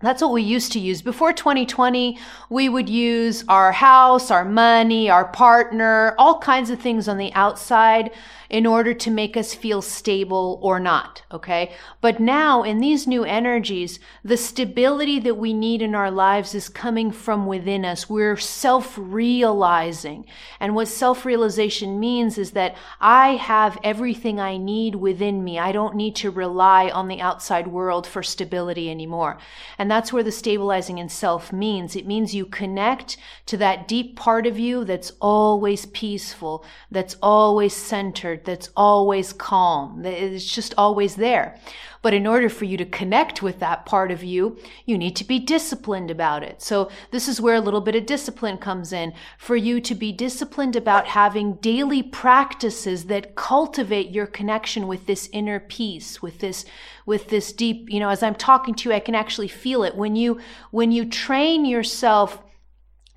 [0.00, 1.00] that's what we used to use.
[1.00, 2.18] Before 2020,
[2.50, 7.32] we would use our house, our money, our partner, all kinds of things on the
[7.32, 8.10] outside
[8.48, 11.22] in order to make us feel stable or not.
[11.32, 11.72] Okay.
[12.00, 16.68] But now in these new energies, the stability that we need in our lives is
[16.68, 18.08] coming from within us.
[18.08, 20.26] We're self realizing.
[20.60, 25.58] And what self realization means is that I have everything I need within me.
[25.58, 29.38] I don't need to rely on the outside world for stability anymore.
[29.78, 31.96] And that's where the stabilizing in self means.
[31.96, 37.74] It means you connect to that deep part of you that's always peaceful, that's always
[37.74, 40.04] centered that's always calm.
[40.04, 41.58] It's just always there.
[42.06, 45.24] But in order for you to connect with that part of you, you need to
[45.24, 46.62] be disciplined about it.
[46.62, 49.12] So this is where a little bit of discipline comes in.
[49.38, 55.28] For you to be disciplined about having daily practices that cultivate your connection with this
[55.32, 56.64] inner peace, with this,
[57.06, 59.96] with this deep, you know, as I'm talking to you, I can actually feel it.
[59.96, 60.38] When you,
[60.70, 62.40] when you train yourself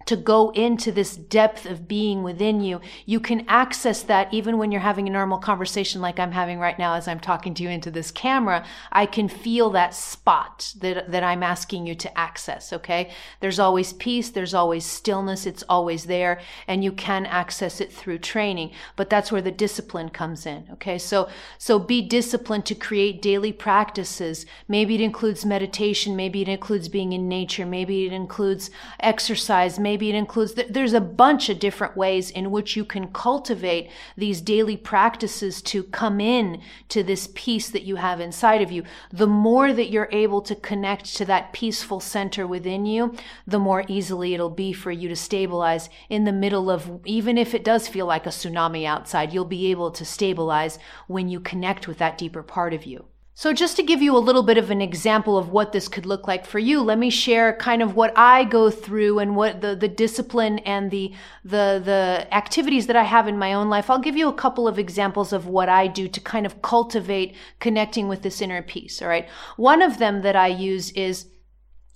[0.09, 2.81] to go into this depth of being within you.
[3.05, 6.79] You can access that even when you're having a normal conversation like I'm having right
[6.79, 8.65] now as I'm talking to you into this camera.
[8.91, 12.73] I can feel that spot that, that I'm asking you to access.
[12.73, 13.11] Okay.
[13.39, 14.31] There's always peace.
[14.31, 15.45] There's always stillness.
[15.45, 20.09] It's always there and you can access it through training, but that's where the discipline
[20.09, 20.65] comes in.
[20.73, 20.97] Okay.
[20.97, 24.47] So, so be disciplined to create daily practices.
[24.67, 26.15] Maybe it includes meditation.
[26.15, 27.67] Maybe it includes being in nature.
[27.67, 29.77] Maybe it includes exercise.
[29.77, 33.91] Maybe Maybe it includes, there's a bunch of different ways in which you can cultivate
[34.15, 38.83] these daily practices to come in to this peace that you have inside of you.
[39.11, 43.13] The more that you're able to connect to that peaceful center within you,
[43.45, 47.53] the more easily it'll be for you to stabilize in the middle of, even if
[47.53, 51.89] it does feel like a tsunami outside, you'll be able to stabilize when you connect
[51.89, 53.03] with that deeper part of you.
[53.39, 56.05] So just to give you a little bit of an example of what this could
[56.05, 59.61] look like for you, let me share kind of what I go through and what
[59.61, 61.13] the, the discipline and the,
[61.45, 63.89] the, the activities that I have in my own life.
[63.89, 67.33] I'll give you a couple of examples of what I do to kind of cultivate
[67.61, 69.01] connecting with this inner peace.
[69.01, 69.29] All right.
[69.55, 71.27] One of them that I use is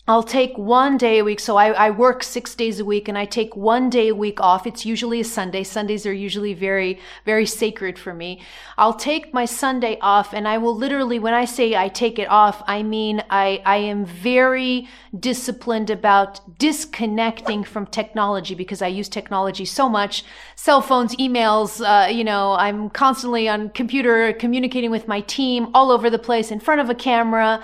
[0.06, 1.39] I'll take one day a week.
[1.39, 4.42] So I, I, work six days a week and I take one day a week
[4.42, 4.68] off.
[4.68, 5.63] It's usually a Sunday.
[5.63, 8.42] Sundays are usually very, very sacred for me.
[8.78, 12.30] I'll take my Sunday off and I will literally, when I say I take it
[12.30, 19.08] off, I mean I, I am very disciplined about disconnecting from technology because I use
[19.08, 20.26] technology so much.
[20.58, 25.92] Cell phones, emails, uh, you know, I'm constantly on computer communicating with my team all
[25.92, 27.63] over the place in front of a camera.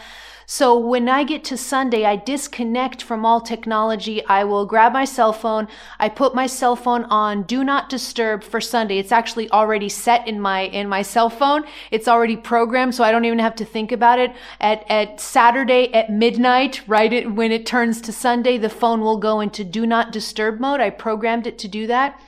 [0.51, 4.25] So when I get to Sunday, I disconnect from all technology.
[4.25, 5.67] I will grab my cell phone.
[5.99, 8.97] I put my cell phone on do not disturb for Sunday.
[8.97, 11.65] It's actually already set in my, in my cell phone.
[11.91, 12.95] It's already programmed.
[12.95, 14.33] So I don't even have to think about it.
[14.59, 19.17] At, at Saturday at midnight, right it, when it turns to Sunday, the phone will
[19.17, 20.79] go into do not disturb mode.
[20.79, 22.19] I programmed it to do that.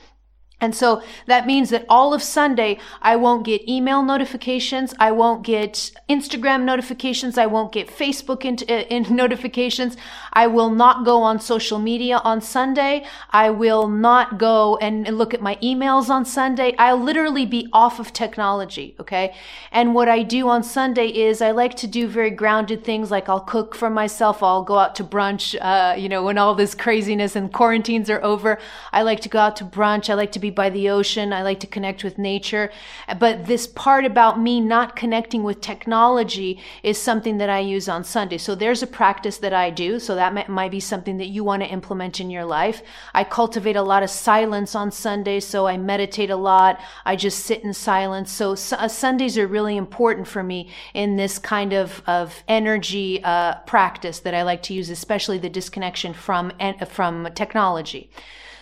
[0.62, 4.94] And so that means that all of Sunday, I won't get email notifications.
[5.00, 7.36] I won't get Instagram notifications.
[7.36, 9.96] I won't get Facebook in, uh, in notifications.
[10.32, 13.04] I will not go on social media on Sunday.
[13.30, 16.76] I will not go and look at my emails on Sunday.
[16.78, 18.94] I'll literally be off of technology.
[19.00, 19.34] Okay.
[19.72, 23.28] And what I do on Sunday is I like to do very grounded things like
[23.28, 24.44] I'll cook for myself.
[24.44, 28.22] I'll go out to brunch, uh, you know, when all this craziness and quarantines are
[28.22, 28.60] over.
[28.92, 30.08] I like to go out to brunch.
[30.08, 31.32] I like to be by the ocean.
[31.32, 32.70] I like to connect with nature.
[33.18, 38.04] But this part about me not connecting with technology is something that I use on
[38.04, 38.38] Sunday.
[38.38, 39.98] So there's a practice that I do.
[39.98, 42.82] So that might be something that you want to implement in your life.
[43.14, 45.40] I cultivate a lot of silence on Sunday.
[45.40, 46.80] So I meditate a lot.
[47.04, 48.30] I just sit in silence.
[48.30, 53.54] So uh, Sundays are really important for me in this kind of, of energy uh,
[53.66, 56.52] practice that I like to use, especially the disconnection from,
[56.88, 58.10] from technology.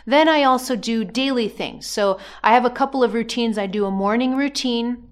[0.06, 1.86] Then I also do daily things.
[1.86, 3.58] So I have a couple of routines.
[3.58, 5.09] I do a morning routine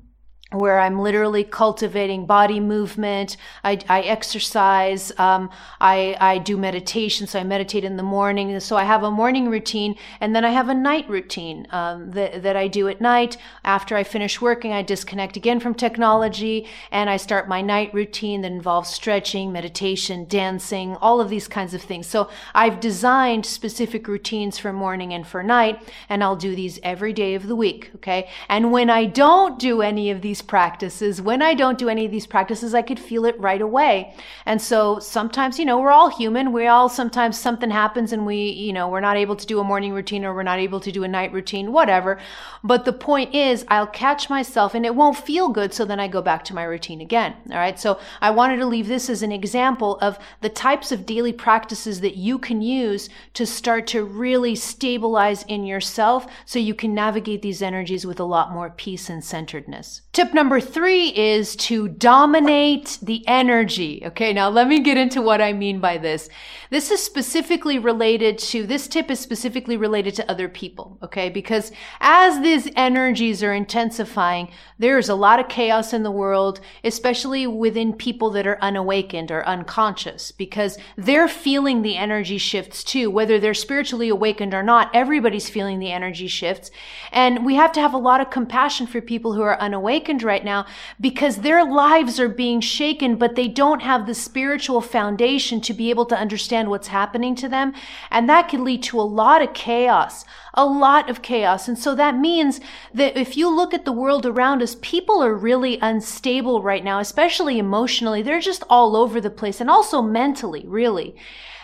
[0.53, 3.37] where I'm literally cultivating body movement.
[3.65, 5.13] I, I exercise.
[5.19, 7.27] Um, I, I do meditation.
[7.27, 8.59] So I meditate in the morning.
[8.61, 12.43] So I have a morning routine and then I have a night routine, um, that,
[12.43, 13.37] that I do at night.
[13.63, 18.41] After I finish working, I disconnect again from technology and I start my night routine
[18.41, 22.07] that involves stretching, meditation, dancing, all of these kinds of things.
[22.07, 27.13] So I've designed specific routines for morning and for night and I'll do these every
[27.13, 27.91] day of the week.
[27.97, 28.31] Okay.
[28.49, 31.21] And when I don't do any of these these practices.
[31.21, 34.15] When I don't do any of these practices, I could feel it right away.
[34.47, 36.53] And so sometimes, you know, we're all human.
[36.53, 39.65] We all sometimes something happens and we, you know, we're not able to do a
[39.65, 42.19] morning routine or we're not able to do a night routine, whatever.
[42.63, 45.75] But the point is, I'll catch myself and it won't feel good.
[45.75, 47.35] So then I go back to my routine again.
[47.51, 47.79] All right.
[47.81, 52.01] So I wanted to leave this as an example of the types of daily practices
[52.01, 57.43] that you can use to start to really stabilize in yourself so you can navigate
[57.43, 60.03] these energies with a lot more peace and centeredness.
[60.13, 64.03] Tip Tip number three is to dominate the energy.
[64.05, 66.29] Okay, now let me get into what I mean by this.
[66.69, 70.99] This is specifically related to, this tip is specifically related to other people.
[71.03, 76.61] Okay, because as these energies are intensifying, there's a lot of chaos in the world,
[76.85, 83.11] especially within people that are unawakened or unconscious, because they're feeling the energy shifts too,
[83.11, 84.91] whether they're spiritually awakened or not.
[84.95, 86.71] Everybody's feeling the energy shifts.
[87.13, 90.45] And we have to have a lot of compassion for people who are unawakened right
[90.45, 90.67] now
[91.01, 95.91] because their lives are being shaken, but they don't have the spiritual foundation to be
[95.91, 97.73] able to understand what's happening to them.
[98.11, 101.69] And that can lead to a lot of chaos, a lot of chaos.
[101.69, 102.61] And so that means
[102.93, 106.99] that if you look at the world around us, people are really unstable right now,
[106.99, 108.23] especially emotionally.
[108.23, 111.15] They're just all over the place and also mentally, really.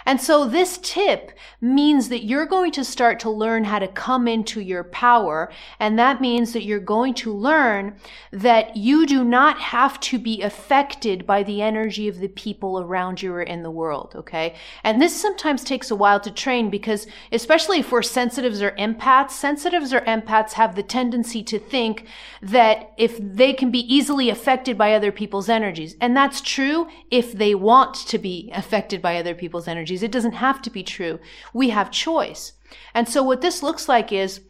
[0.07, 4.29] And so this tip means that you're going to start to learn how to come
[4.29, 5.51] into your power.
[5.79, 7.97] And that means that you're going to learn
[8.31, 13.23] that you do not have to be affected by the energy of the people around
[13.23, 14.13] you or in the world.
[14.15, 14.55] Okay.
[14.83, 19.93] And this sometimes takes a while to train because, especially for sensitives or empaths, sensitives
[19.93, 22.07] or empaths have the tendency to think
[22.43, 27.33] that if they can be easily affected by other people's energies, and that's true if
[27.33, 31.21] they want to be affected by other people's energies It doesn't have to be true.
[31.53, 32.53] We have choice.
[32.95, 34.41] And so what this looks like is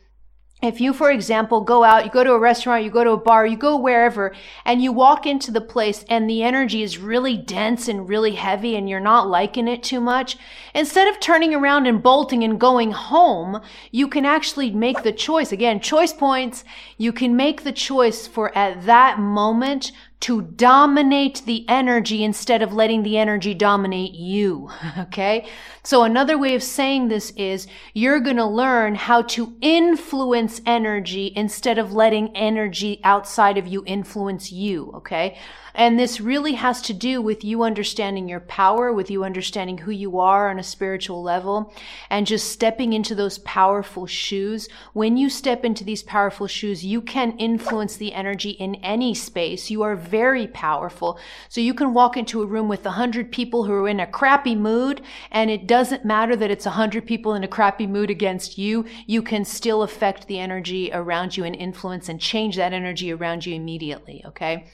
[0.63, 3.17] if you, for example, go out, you go to a restaurant, you go to a
[3.19, 4.35] bar, you go wherever,
[4.65, 8.75] and you walk into the place and the energy is really dense and really heavy
[8.75, 10.39] and you're not liking it too much,
[10.75, 15.53] instead of turning around and bolting and going home, you can actually make the choice.
[15.53, 16.65] Again, choice points.
[16.97, 22.73] You can make the choice for at that moment to dominate the energy instead of
[22.73, 24.71] letting the energy dominate you.
[24.97, 25.47] Okay.
[25.83, 31.33] So another way of saying this is you're going to learn how to influence energy
[31.37, 34.93] instead of letting energy outside of you influence you.
[34.95, 35.37] Okay.
[35.75, 39.91] And this really has to do with you understanding your power, with you understanding who
[39.91, 41.75] you are on a spiritual level,
[42.11, 44.69] and just stepping into those powerful shoes.
[44.93, 49.69] When you step into these powerful shoes, you can influence the energy in any space.
[49.69, 51.19] You are very powerful.
[51.49, 54.07] So you can walk into a room with a hundred people who are in a
[54.07, 55.01] crappy mood,
[55.31, 58.85] and it doesn't matter that it's a hundred people in a crappy mood against you.
[59.07, 63.47] You can still affect the energy around you and influence and change that energy around
[63.47, 64.23] you immediately.
[64.27, 64.67] Okay.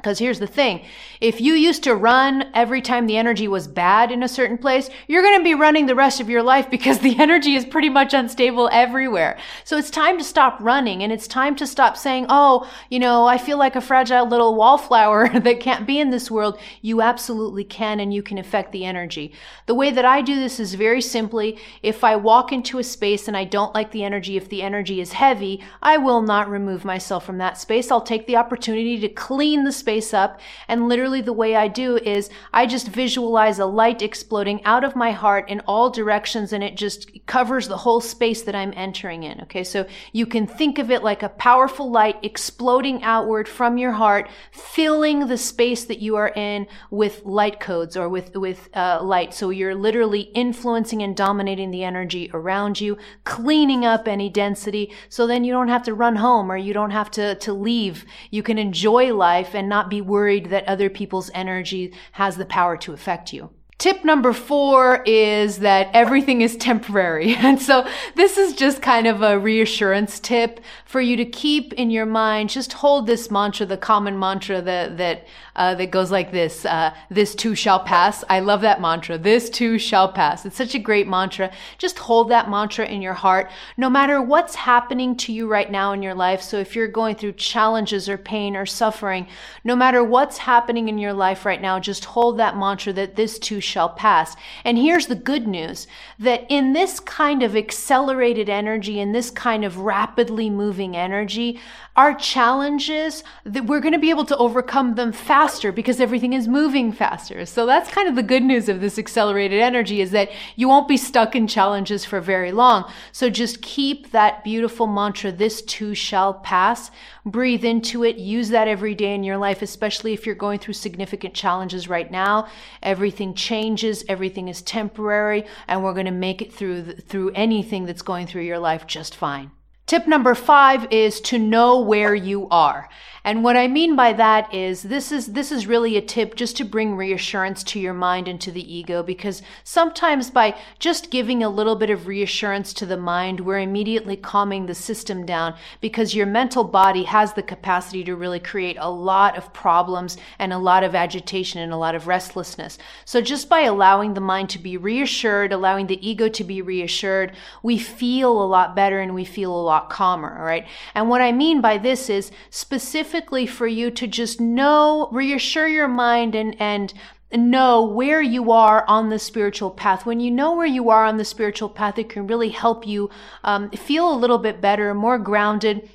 [0.00, 0.82] Because here's the thing.
[1.20, 4.88] If you used to run every time the energy was bad in a certain place,
[5.06, 7.90] you're going to be running the rest of your life because the energy is pretty
[7.90, 9.38] much unstable everywhere.
[9.64, 13.26] So it's time to stop running and it's time to stop saying, Oh, you know,
[13.26, 16.58] I feel like a fragile little wallflower that can't be in this world.
[16.80, 19.34] You absolutely can and you can affect the energy.
[19.66, 23.28] The way that I do this is very simply, if I walk into a space
[23.28, 26.86] and I don't like the energy, if the energy is heavy, I will not remove
[26.86, 27.90] myself from that space.
[27.90, 30.40] I'll take the opportunity to clean the space space up.
[30.68, 34.94] And literally the way I do is I just visualize a light exploding out of
[34.94, 39.24] my heart in all directions and it just covers the whole space that I'm entering
[39.24, 39.40] in.
[39.40, 39.64] Okay.
[39.64, 44.30] So you can think of it like a powerful light exploding outward from your heart,
[44.52, 49.34] filling the space that you are in with light codes or with, with uh, light.
[49.34, 54.92] So you're literally influencing and dominating the energy around you, cleaning up any density.
[55.08, 58.04] So then you don't have to run home or you don't have to, to leave.
[58.30, 62.44] You can enjoy life and not not be worried that other people's energy has the
[62.44, 63.48] power to affect you.
[63.80, 67.34] Tip number four is that everything is temporary.
[67.50, 71.90] And so this is just kind of a reassurance tip for you to keep in
[71.90, 72.50] your mind.
[72.50, 75.26] Just hold this mantra, the common mantra that, that,
[75.56, 78.22] uh, that goes like this, uh, this too shall pass.
[78.28, 79.16] I love that mantra.
[79.16, 80.44] This too shall pass.
[80.44, 81.50] It's such a great mantra.
[81.78, 85.92] Just hold that mantra in your heart, no matter what's happening to you right now
[85.92, 86.42] in your life.
[86.42, 89.26] So if you're going through challenges or pain or suffering,
[89.64, 93.38] no matter what's happening in your life right now, just hold that mantra that this
[93.38, 94.36] too shall pass.
[94.64, 95.86] And here's the good news
[96.18, 101.60] that in this kind of accelerated energy, in this kind of rapidly moving energy,
[101.96, 106.48] our challenges that we're going to be able to overcome them faster because everything is
[106.48, 107.44] moving faster.
[107.44, 110.88] So that's kind of the good news of this accelerated energy is that you won't
[110.88, 112.90] be stuck in challenges for very long.
[113.12, 116.90] So just keep that beautiful mantra, this too shall pass.
[117.26, 118.16] Breathe into it.
[118.16, 122.10] Use that every day in your life, especially if you're going through significant challenges right
[122.10, 122.48] now.
[122.82, 123.59] Everything changes.
[124.08, 128.42] Everything is temporary and we're going to make it through, through anything that's going through
[128.42, 129.50] your life just fine.
[129.86, 132.88] Tip number five is to know where you are.
[133.22, 136.56] And what I mean by that is this is this is really a tip just
[136.56, 141.42] to bring reassurance to your mind and to the ego because sometimes by just giving
[141.42, 146.14] a little bit of reassurance to the mind we're immediately calming the system down because
[146.14, 150.58] your mental body has the capacity to really create a lot of problems and a
[150.58, 152.78] lot of agitation and a lot of restlessness.
[153.04, 157.32] So just by allowing the mind to be reassured, allowing the ego to be reassured,
[157.62, 160.66] we feel a lot better and we feel a lot calmer, all right?
[160.94, 165.66] And what I mean by this is specific specifically for you to just know, reassure
[165.66, 166.94] your mind and, and
[167.32, 170.06] know where you are on the spiritual path.
[170.06, 173.10] When you know where you are on the spiritual path, it can really help you
[173.42, 175.90] um, feel a little bit better, more grounded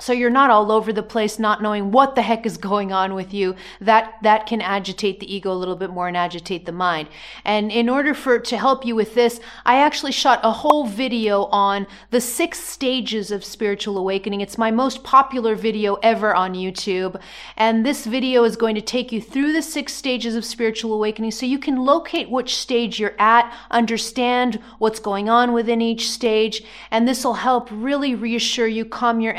[0.00, 3.14] so you're not all over the place, not knowing what the heck is going on
[3.14, 3.54] with you.
[3.80, 7.08] That, that can agitate the ego a little bit more and agitate the mind.
[7.44, 11.44] And in order for, to help you with this, I actually shot a whole video
[11.44, 14.40] on the six stages of spiritual awakening.
[14.40, 17.20] It's my most popular video ever on YouTube.
[17.56, 21.30] And this video is going to take you through the six stages of spiritual awakening
[21.30, 26.64] so you can locate which stage you're at, understand what's going on within each stage.
[26.90, 29.34] And this will help really reassure you, calm your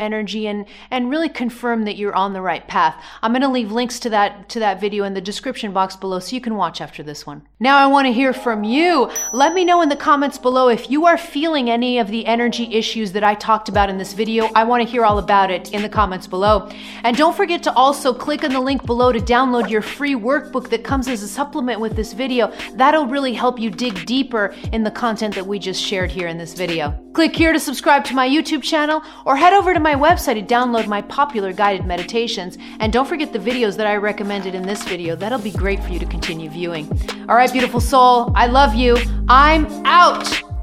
[0.48, 3.02] and, and really confirm that you're on the right path.
[3.22, 6.20] I'm going to leave links to that, to that video in the description box below
[6.20, 7.48] so you can watch after this one.
[7.60, 9.10] Now I want to hear from you.
[9.34, 12.74] Let me know in the comments below if you are feeling any of the energy
[12.74, 14.50] issues that I talked about in this video.
[14.56, 16.70] I want to hear all about it in the comments below.
[17.04, 20.70] And don't forget to also click on the link below to download your free workbook
[20.70, 22.52] that comes as a supplement with this video.
[22.74, 26.38] That'll really help you dig deeper in the content that we just shared here in
[26.38, 27.00] this video.
[27.14, 30.42] Click here to subscribe to my YouTube channel or head over to my website to
[30.44, 32.58] download my popular guided meditations.
[32.80, 35.16] And don't forget the videos that I recommended in this video.
[35.16, 36.88] That'll be great for you to continue viewing.
[37.28, 38.98] All right, beautiful soul, I love you.
[39.28, 40.55] I'm out.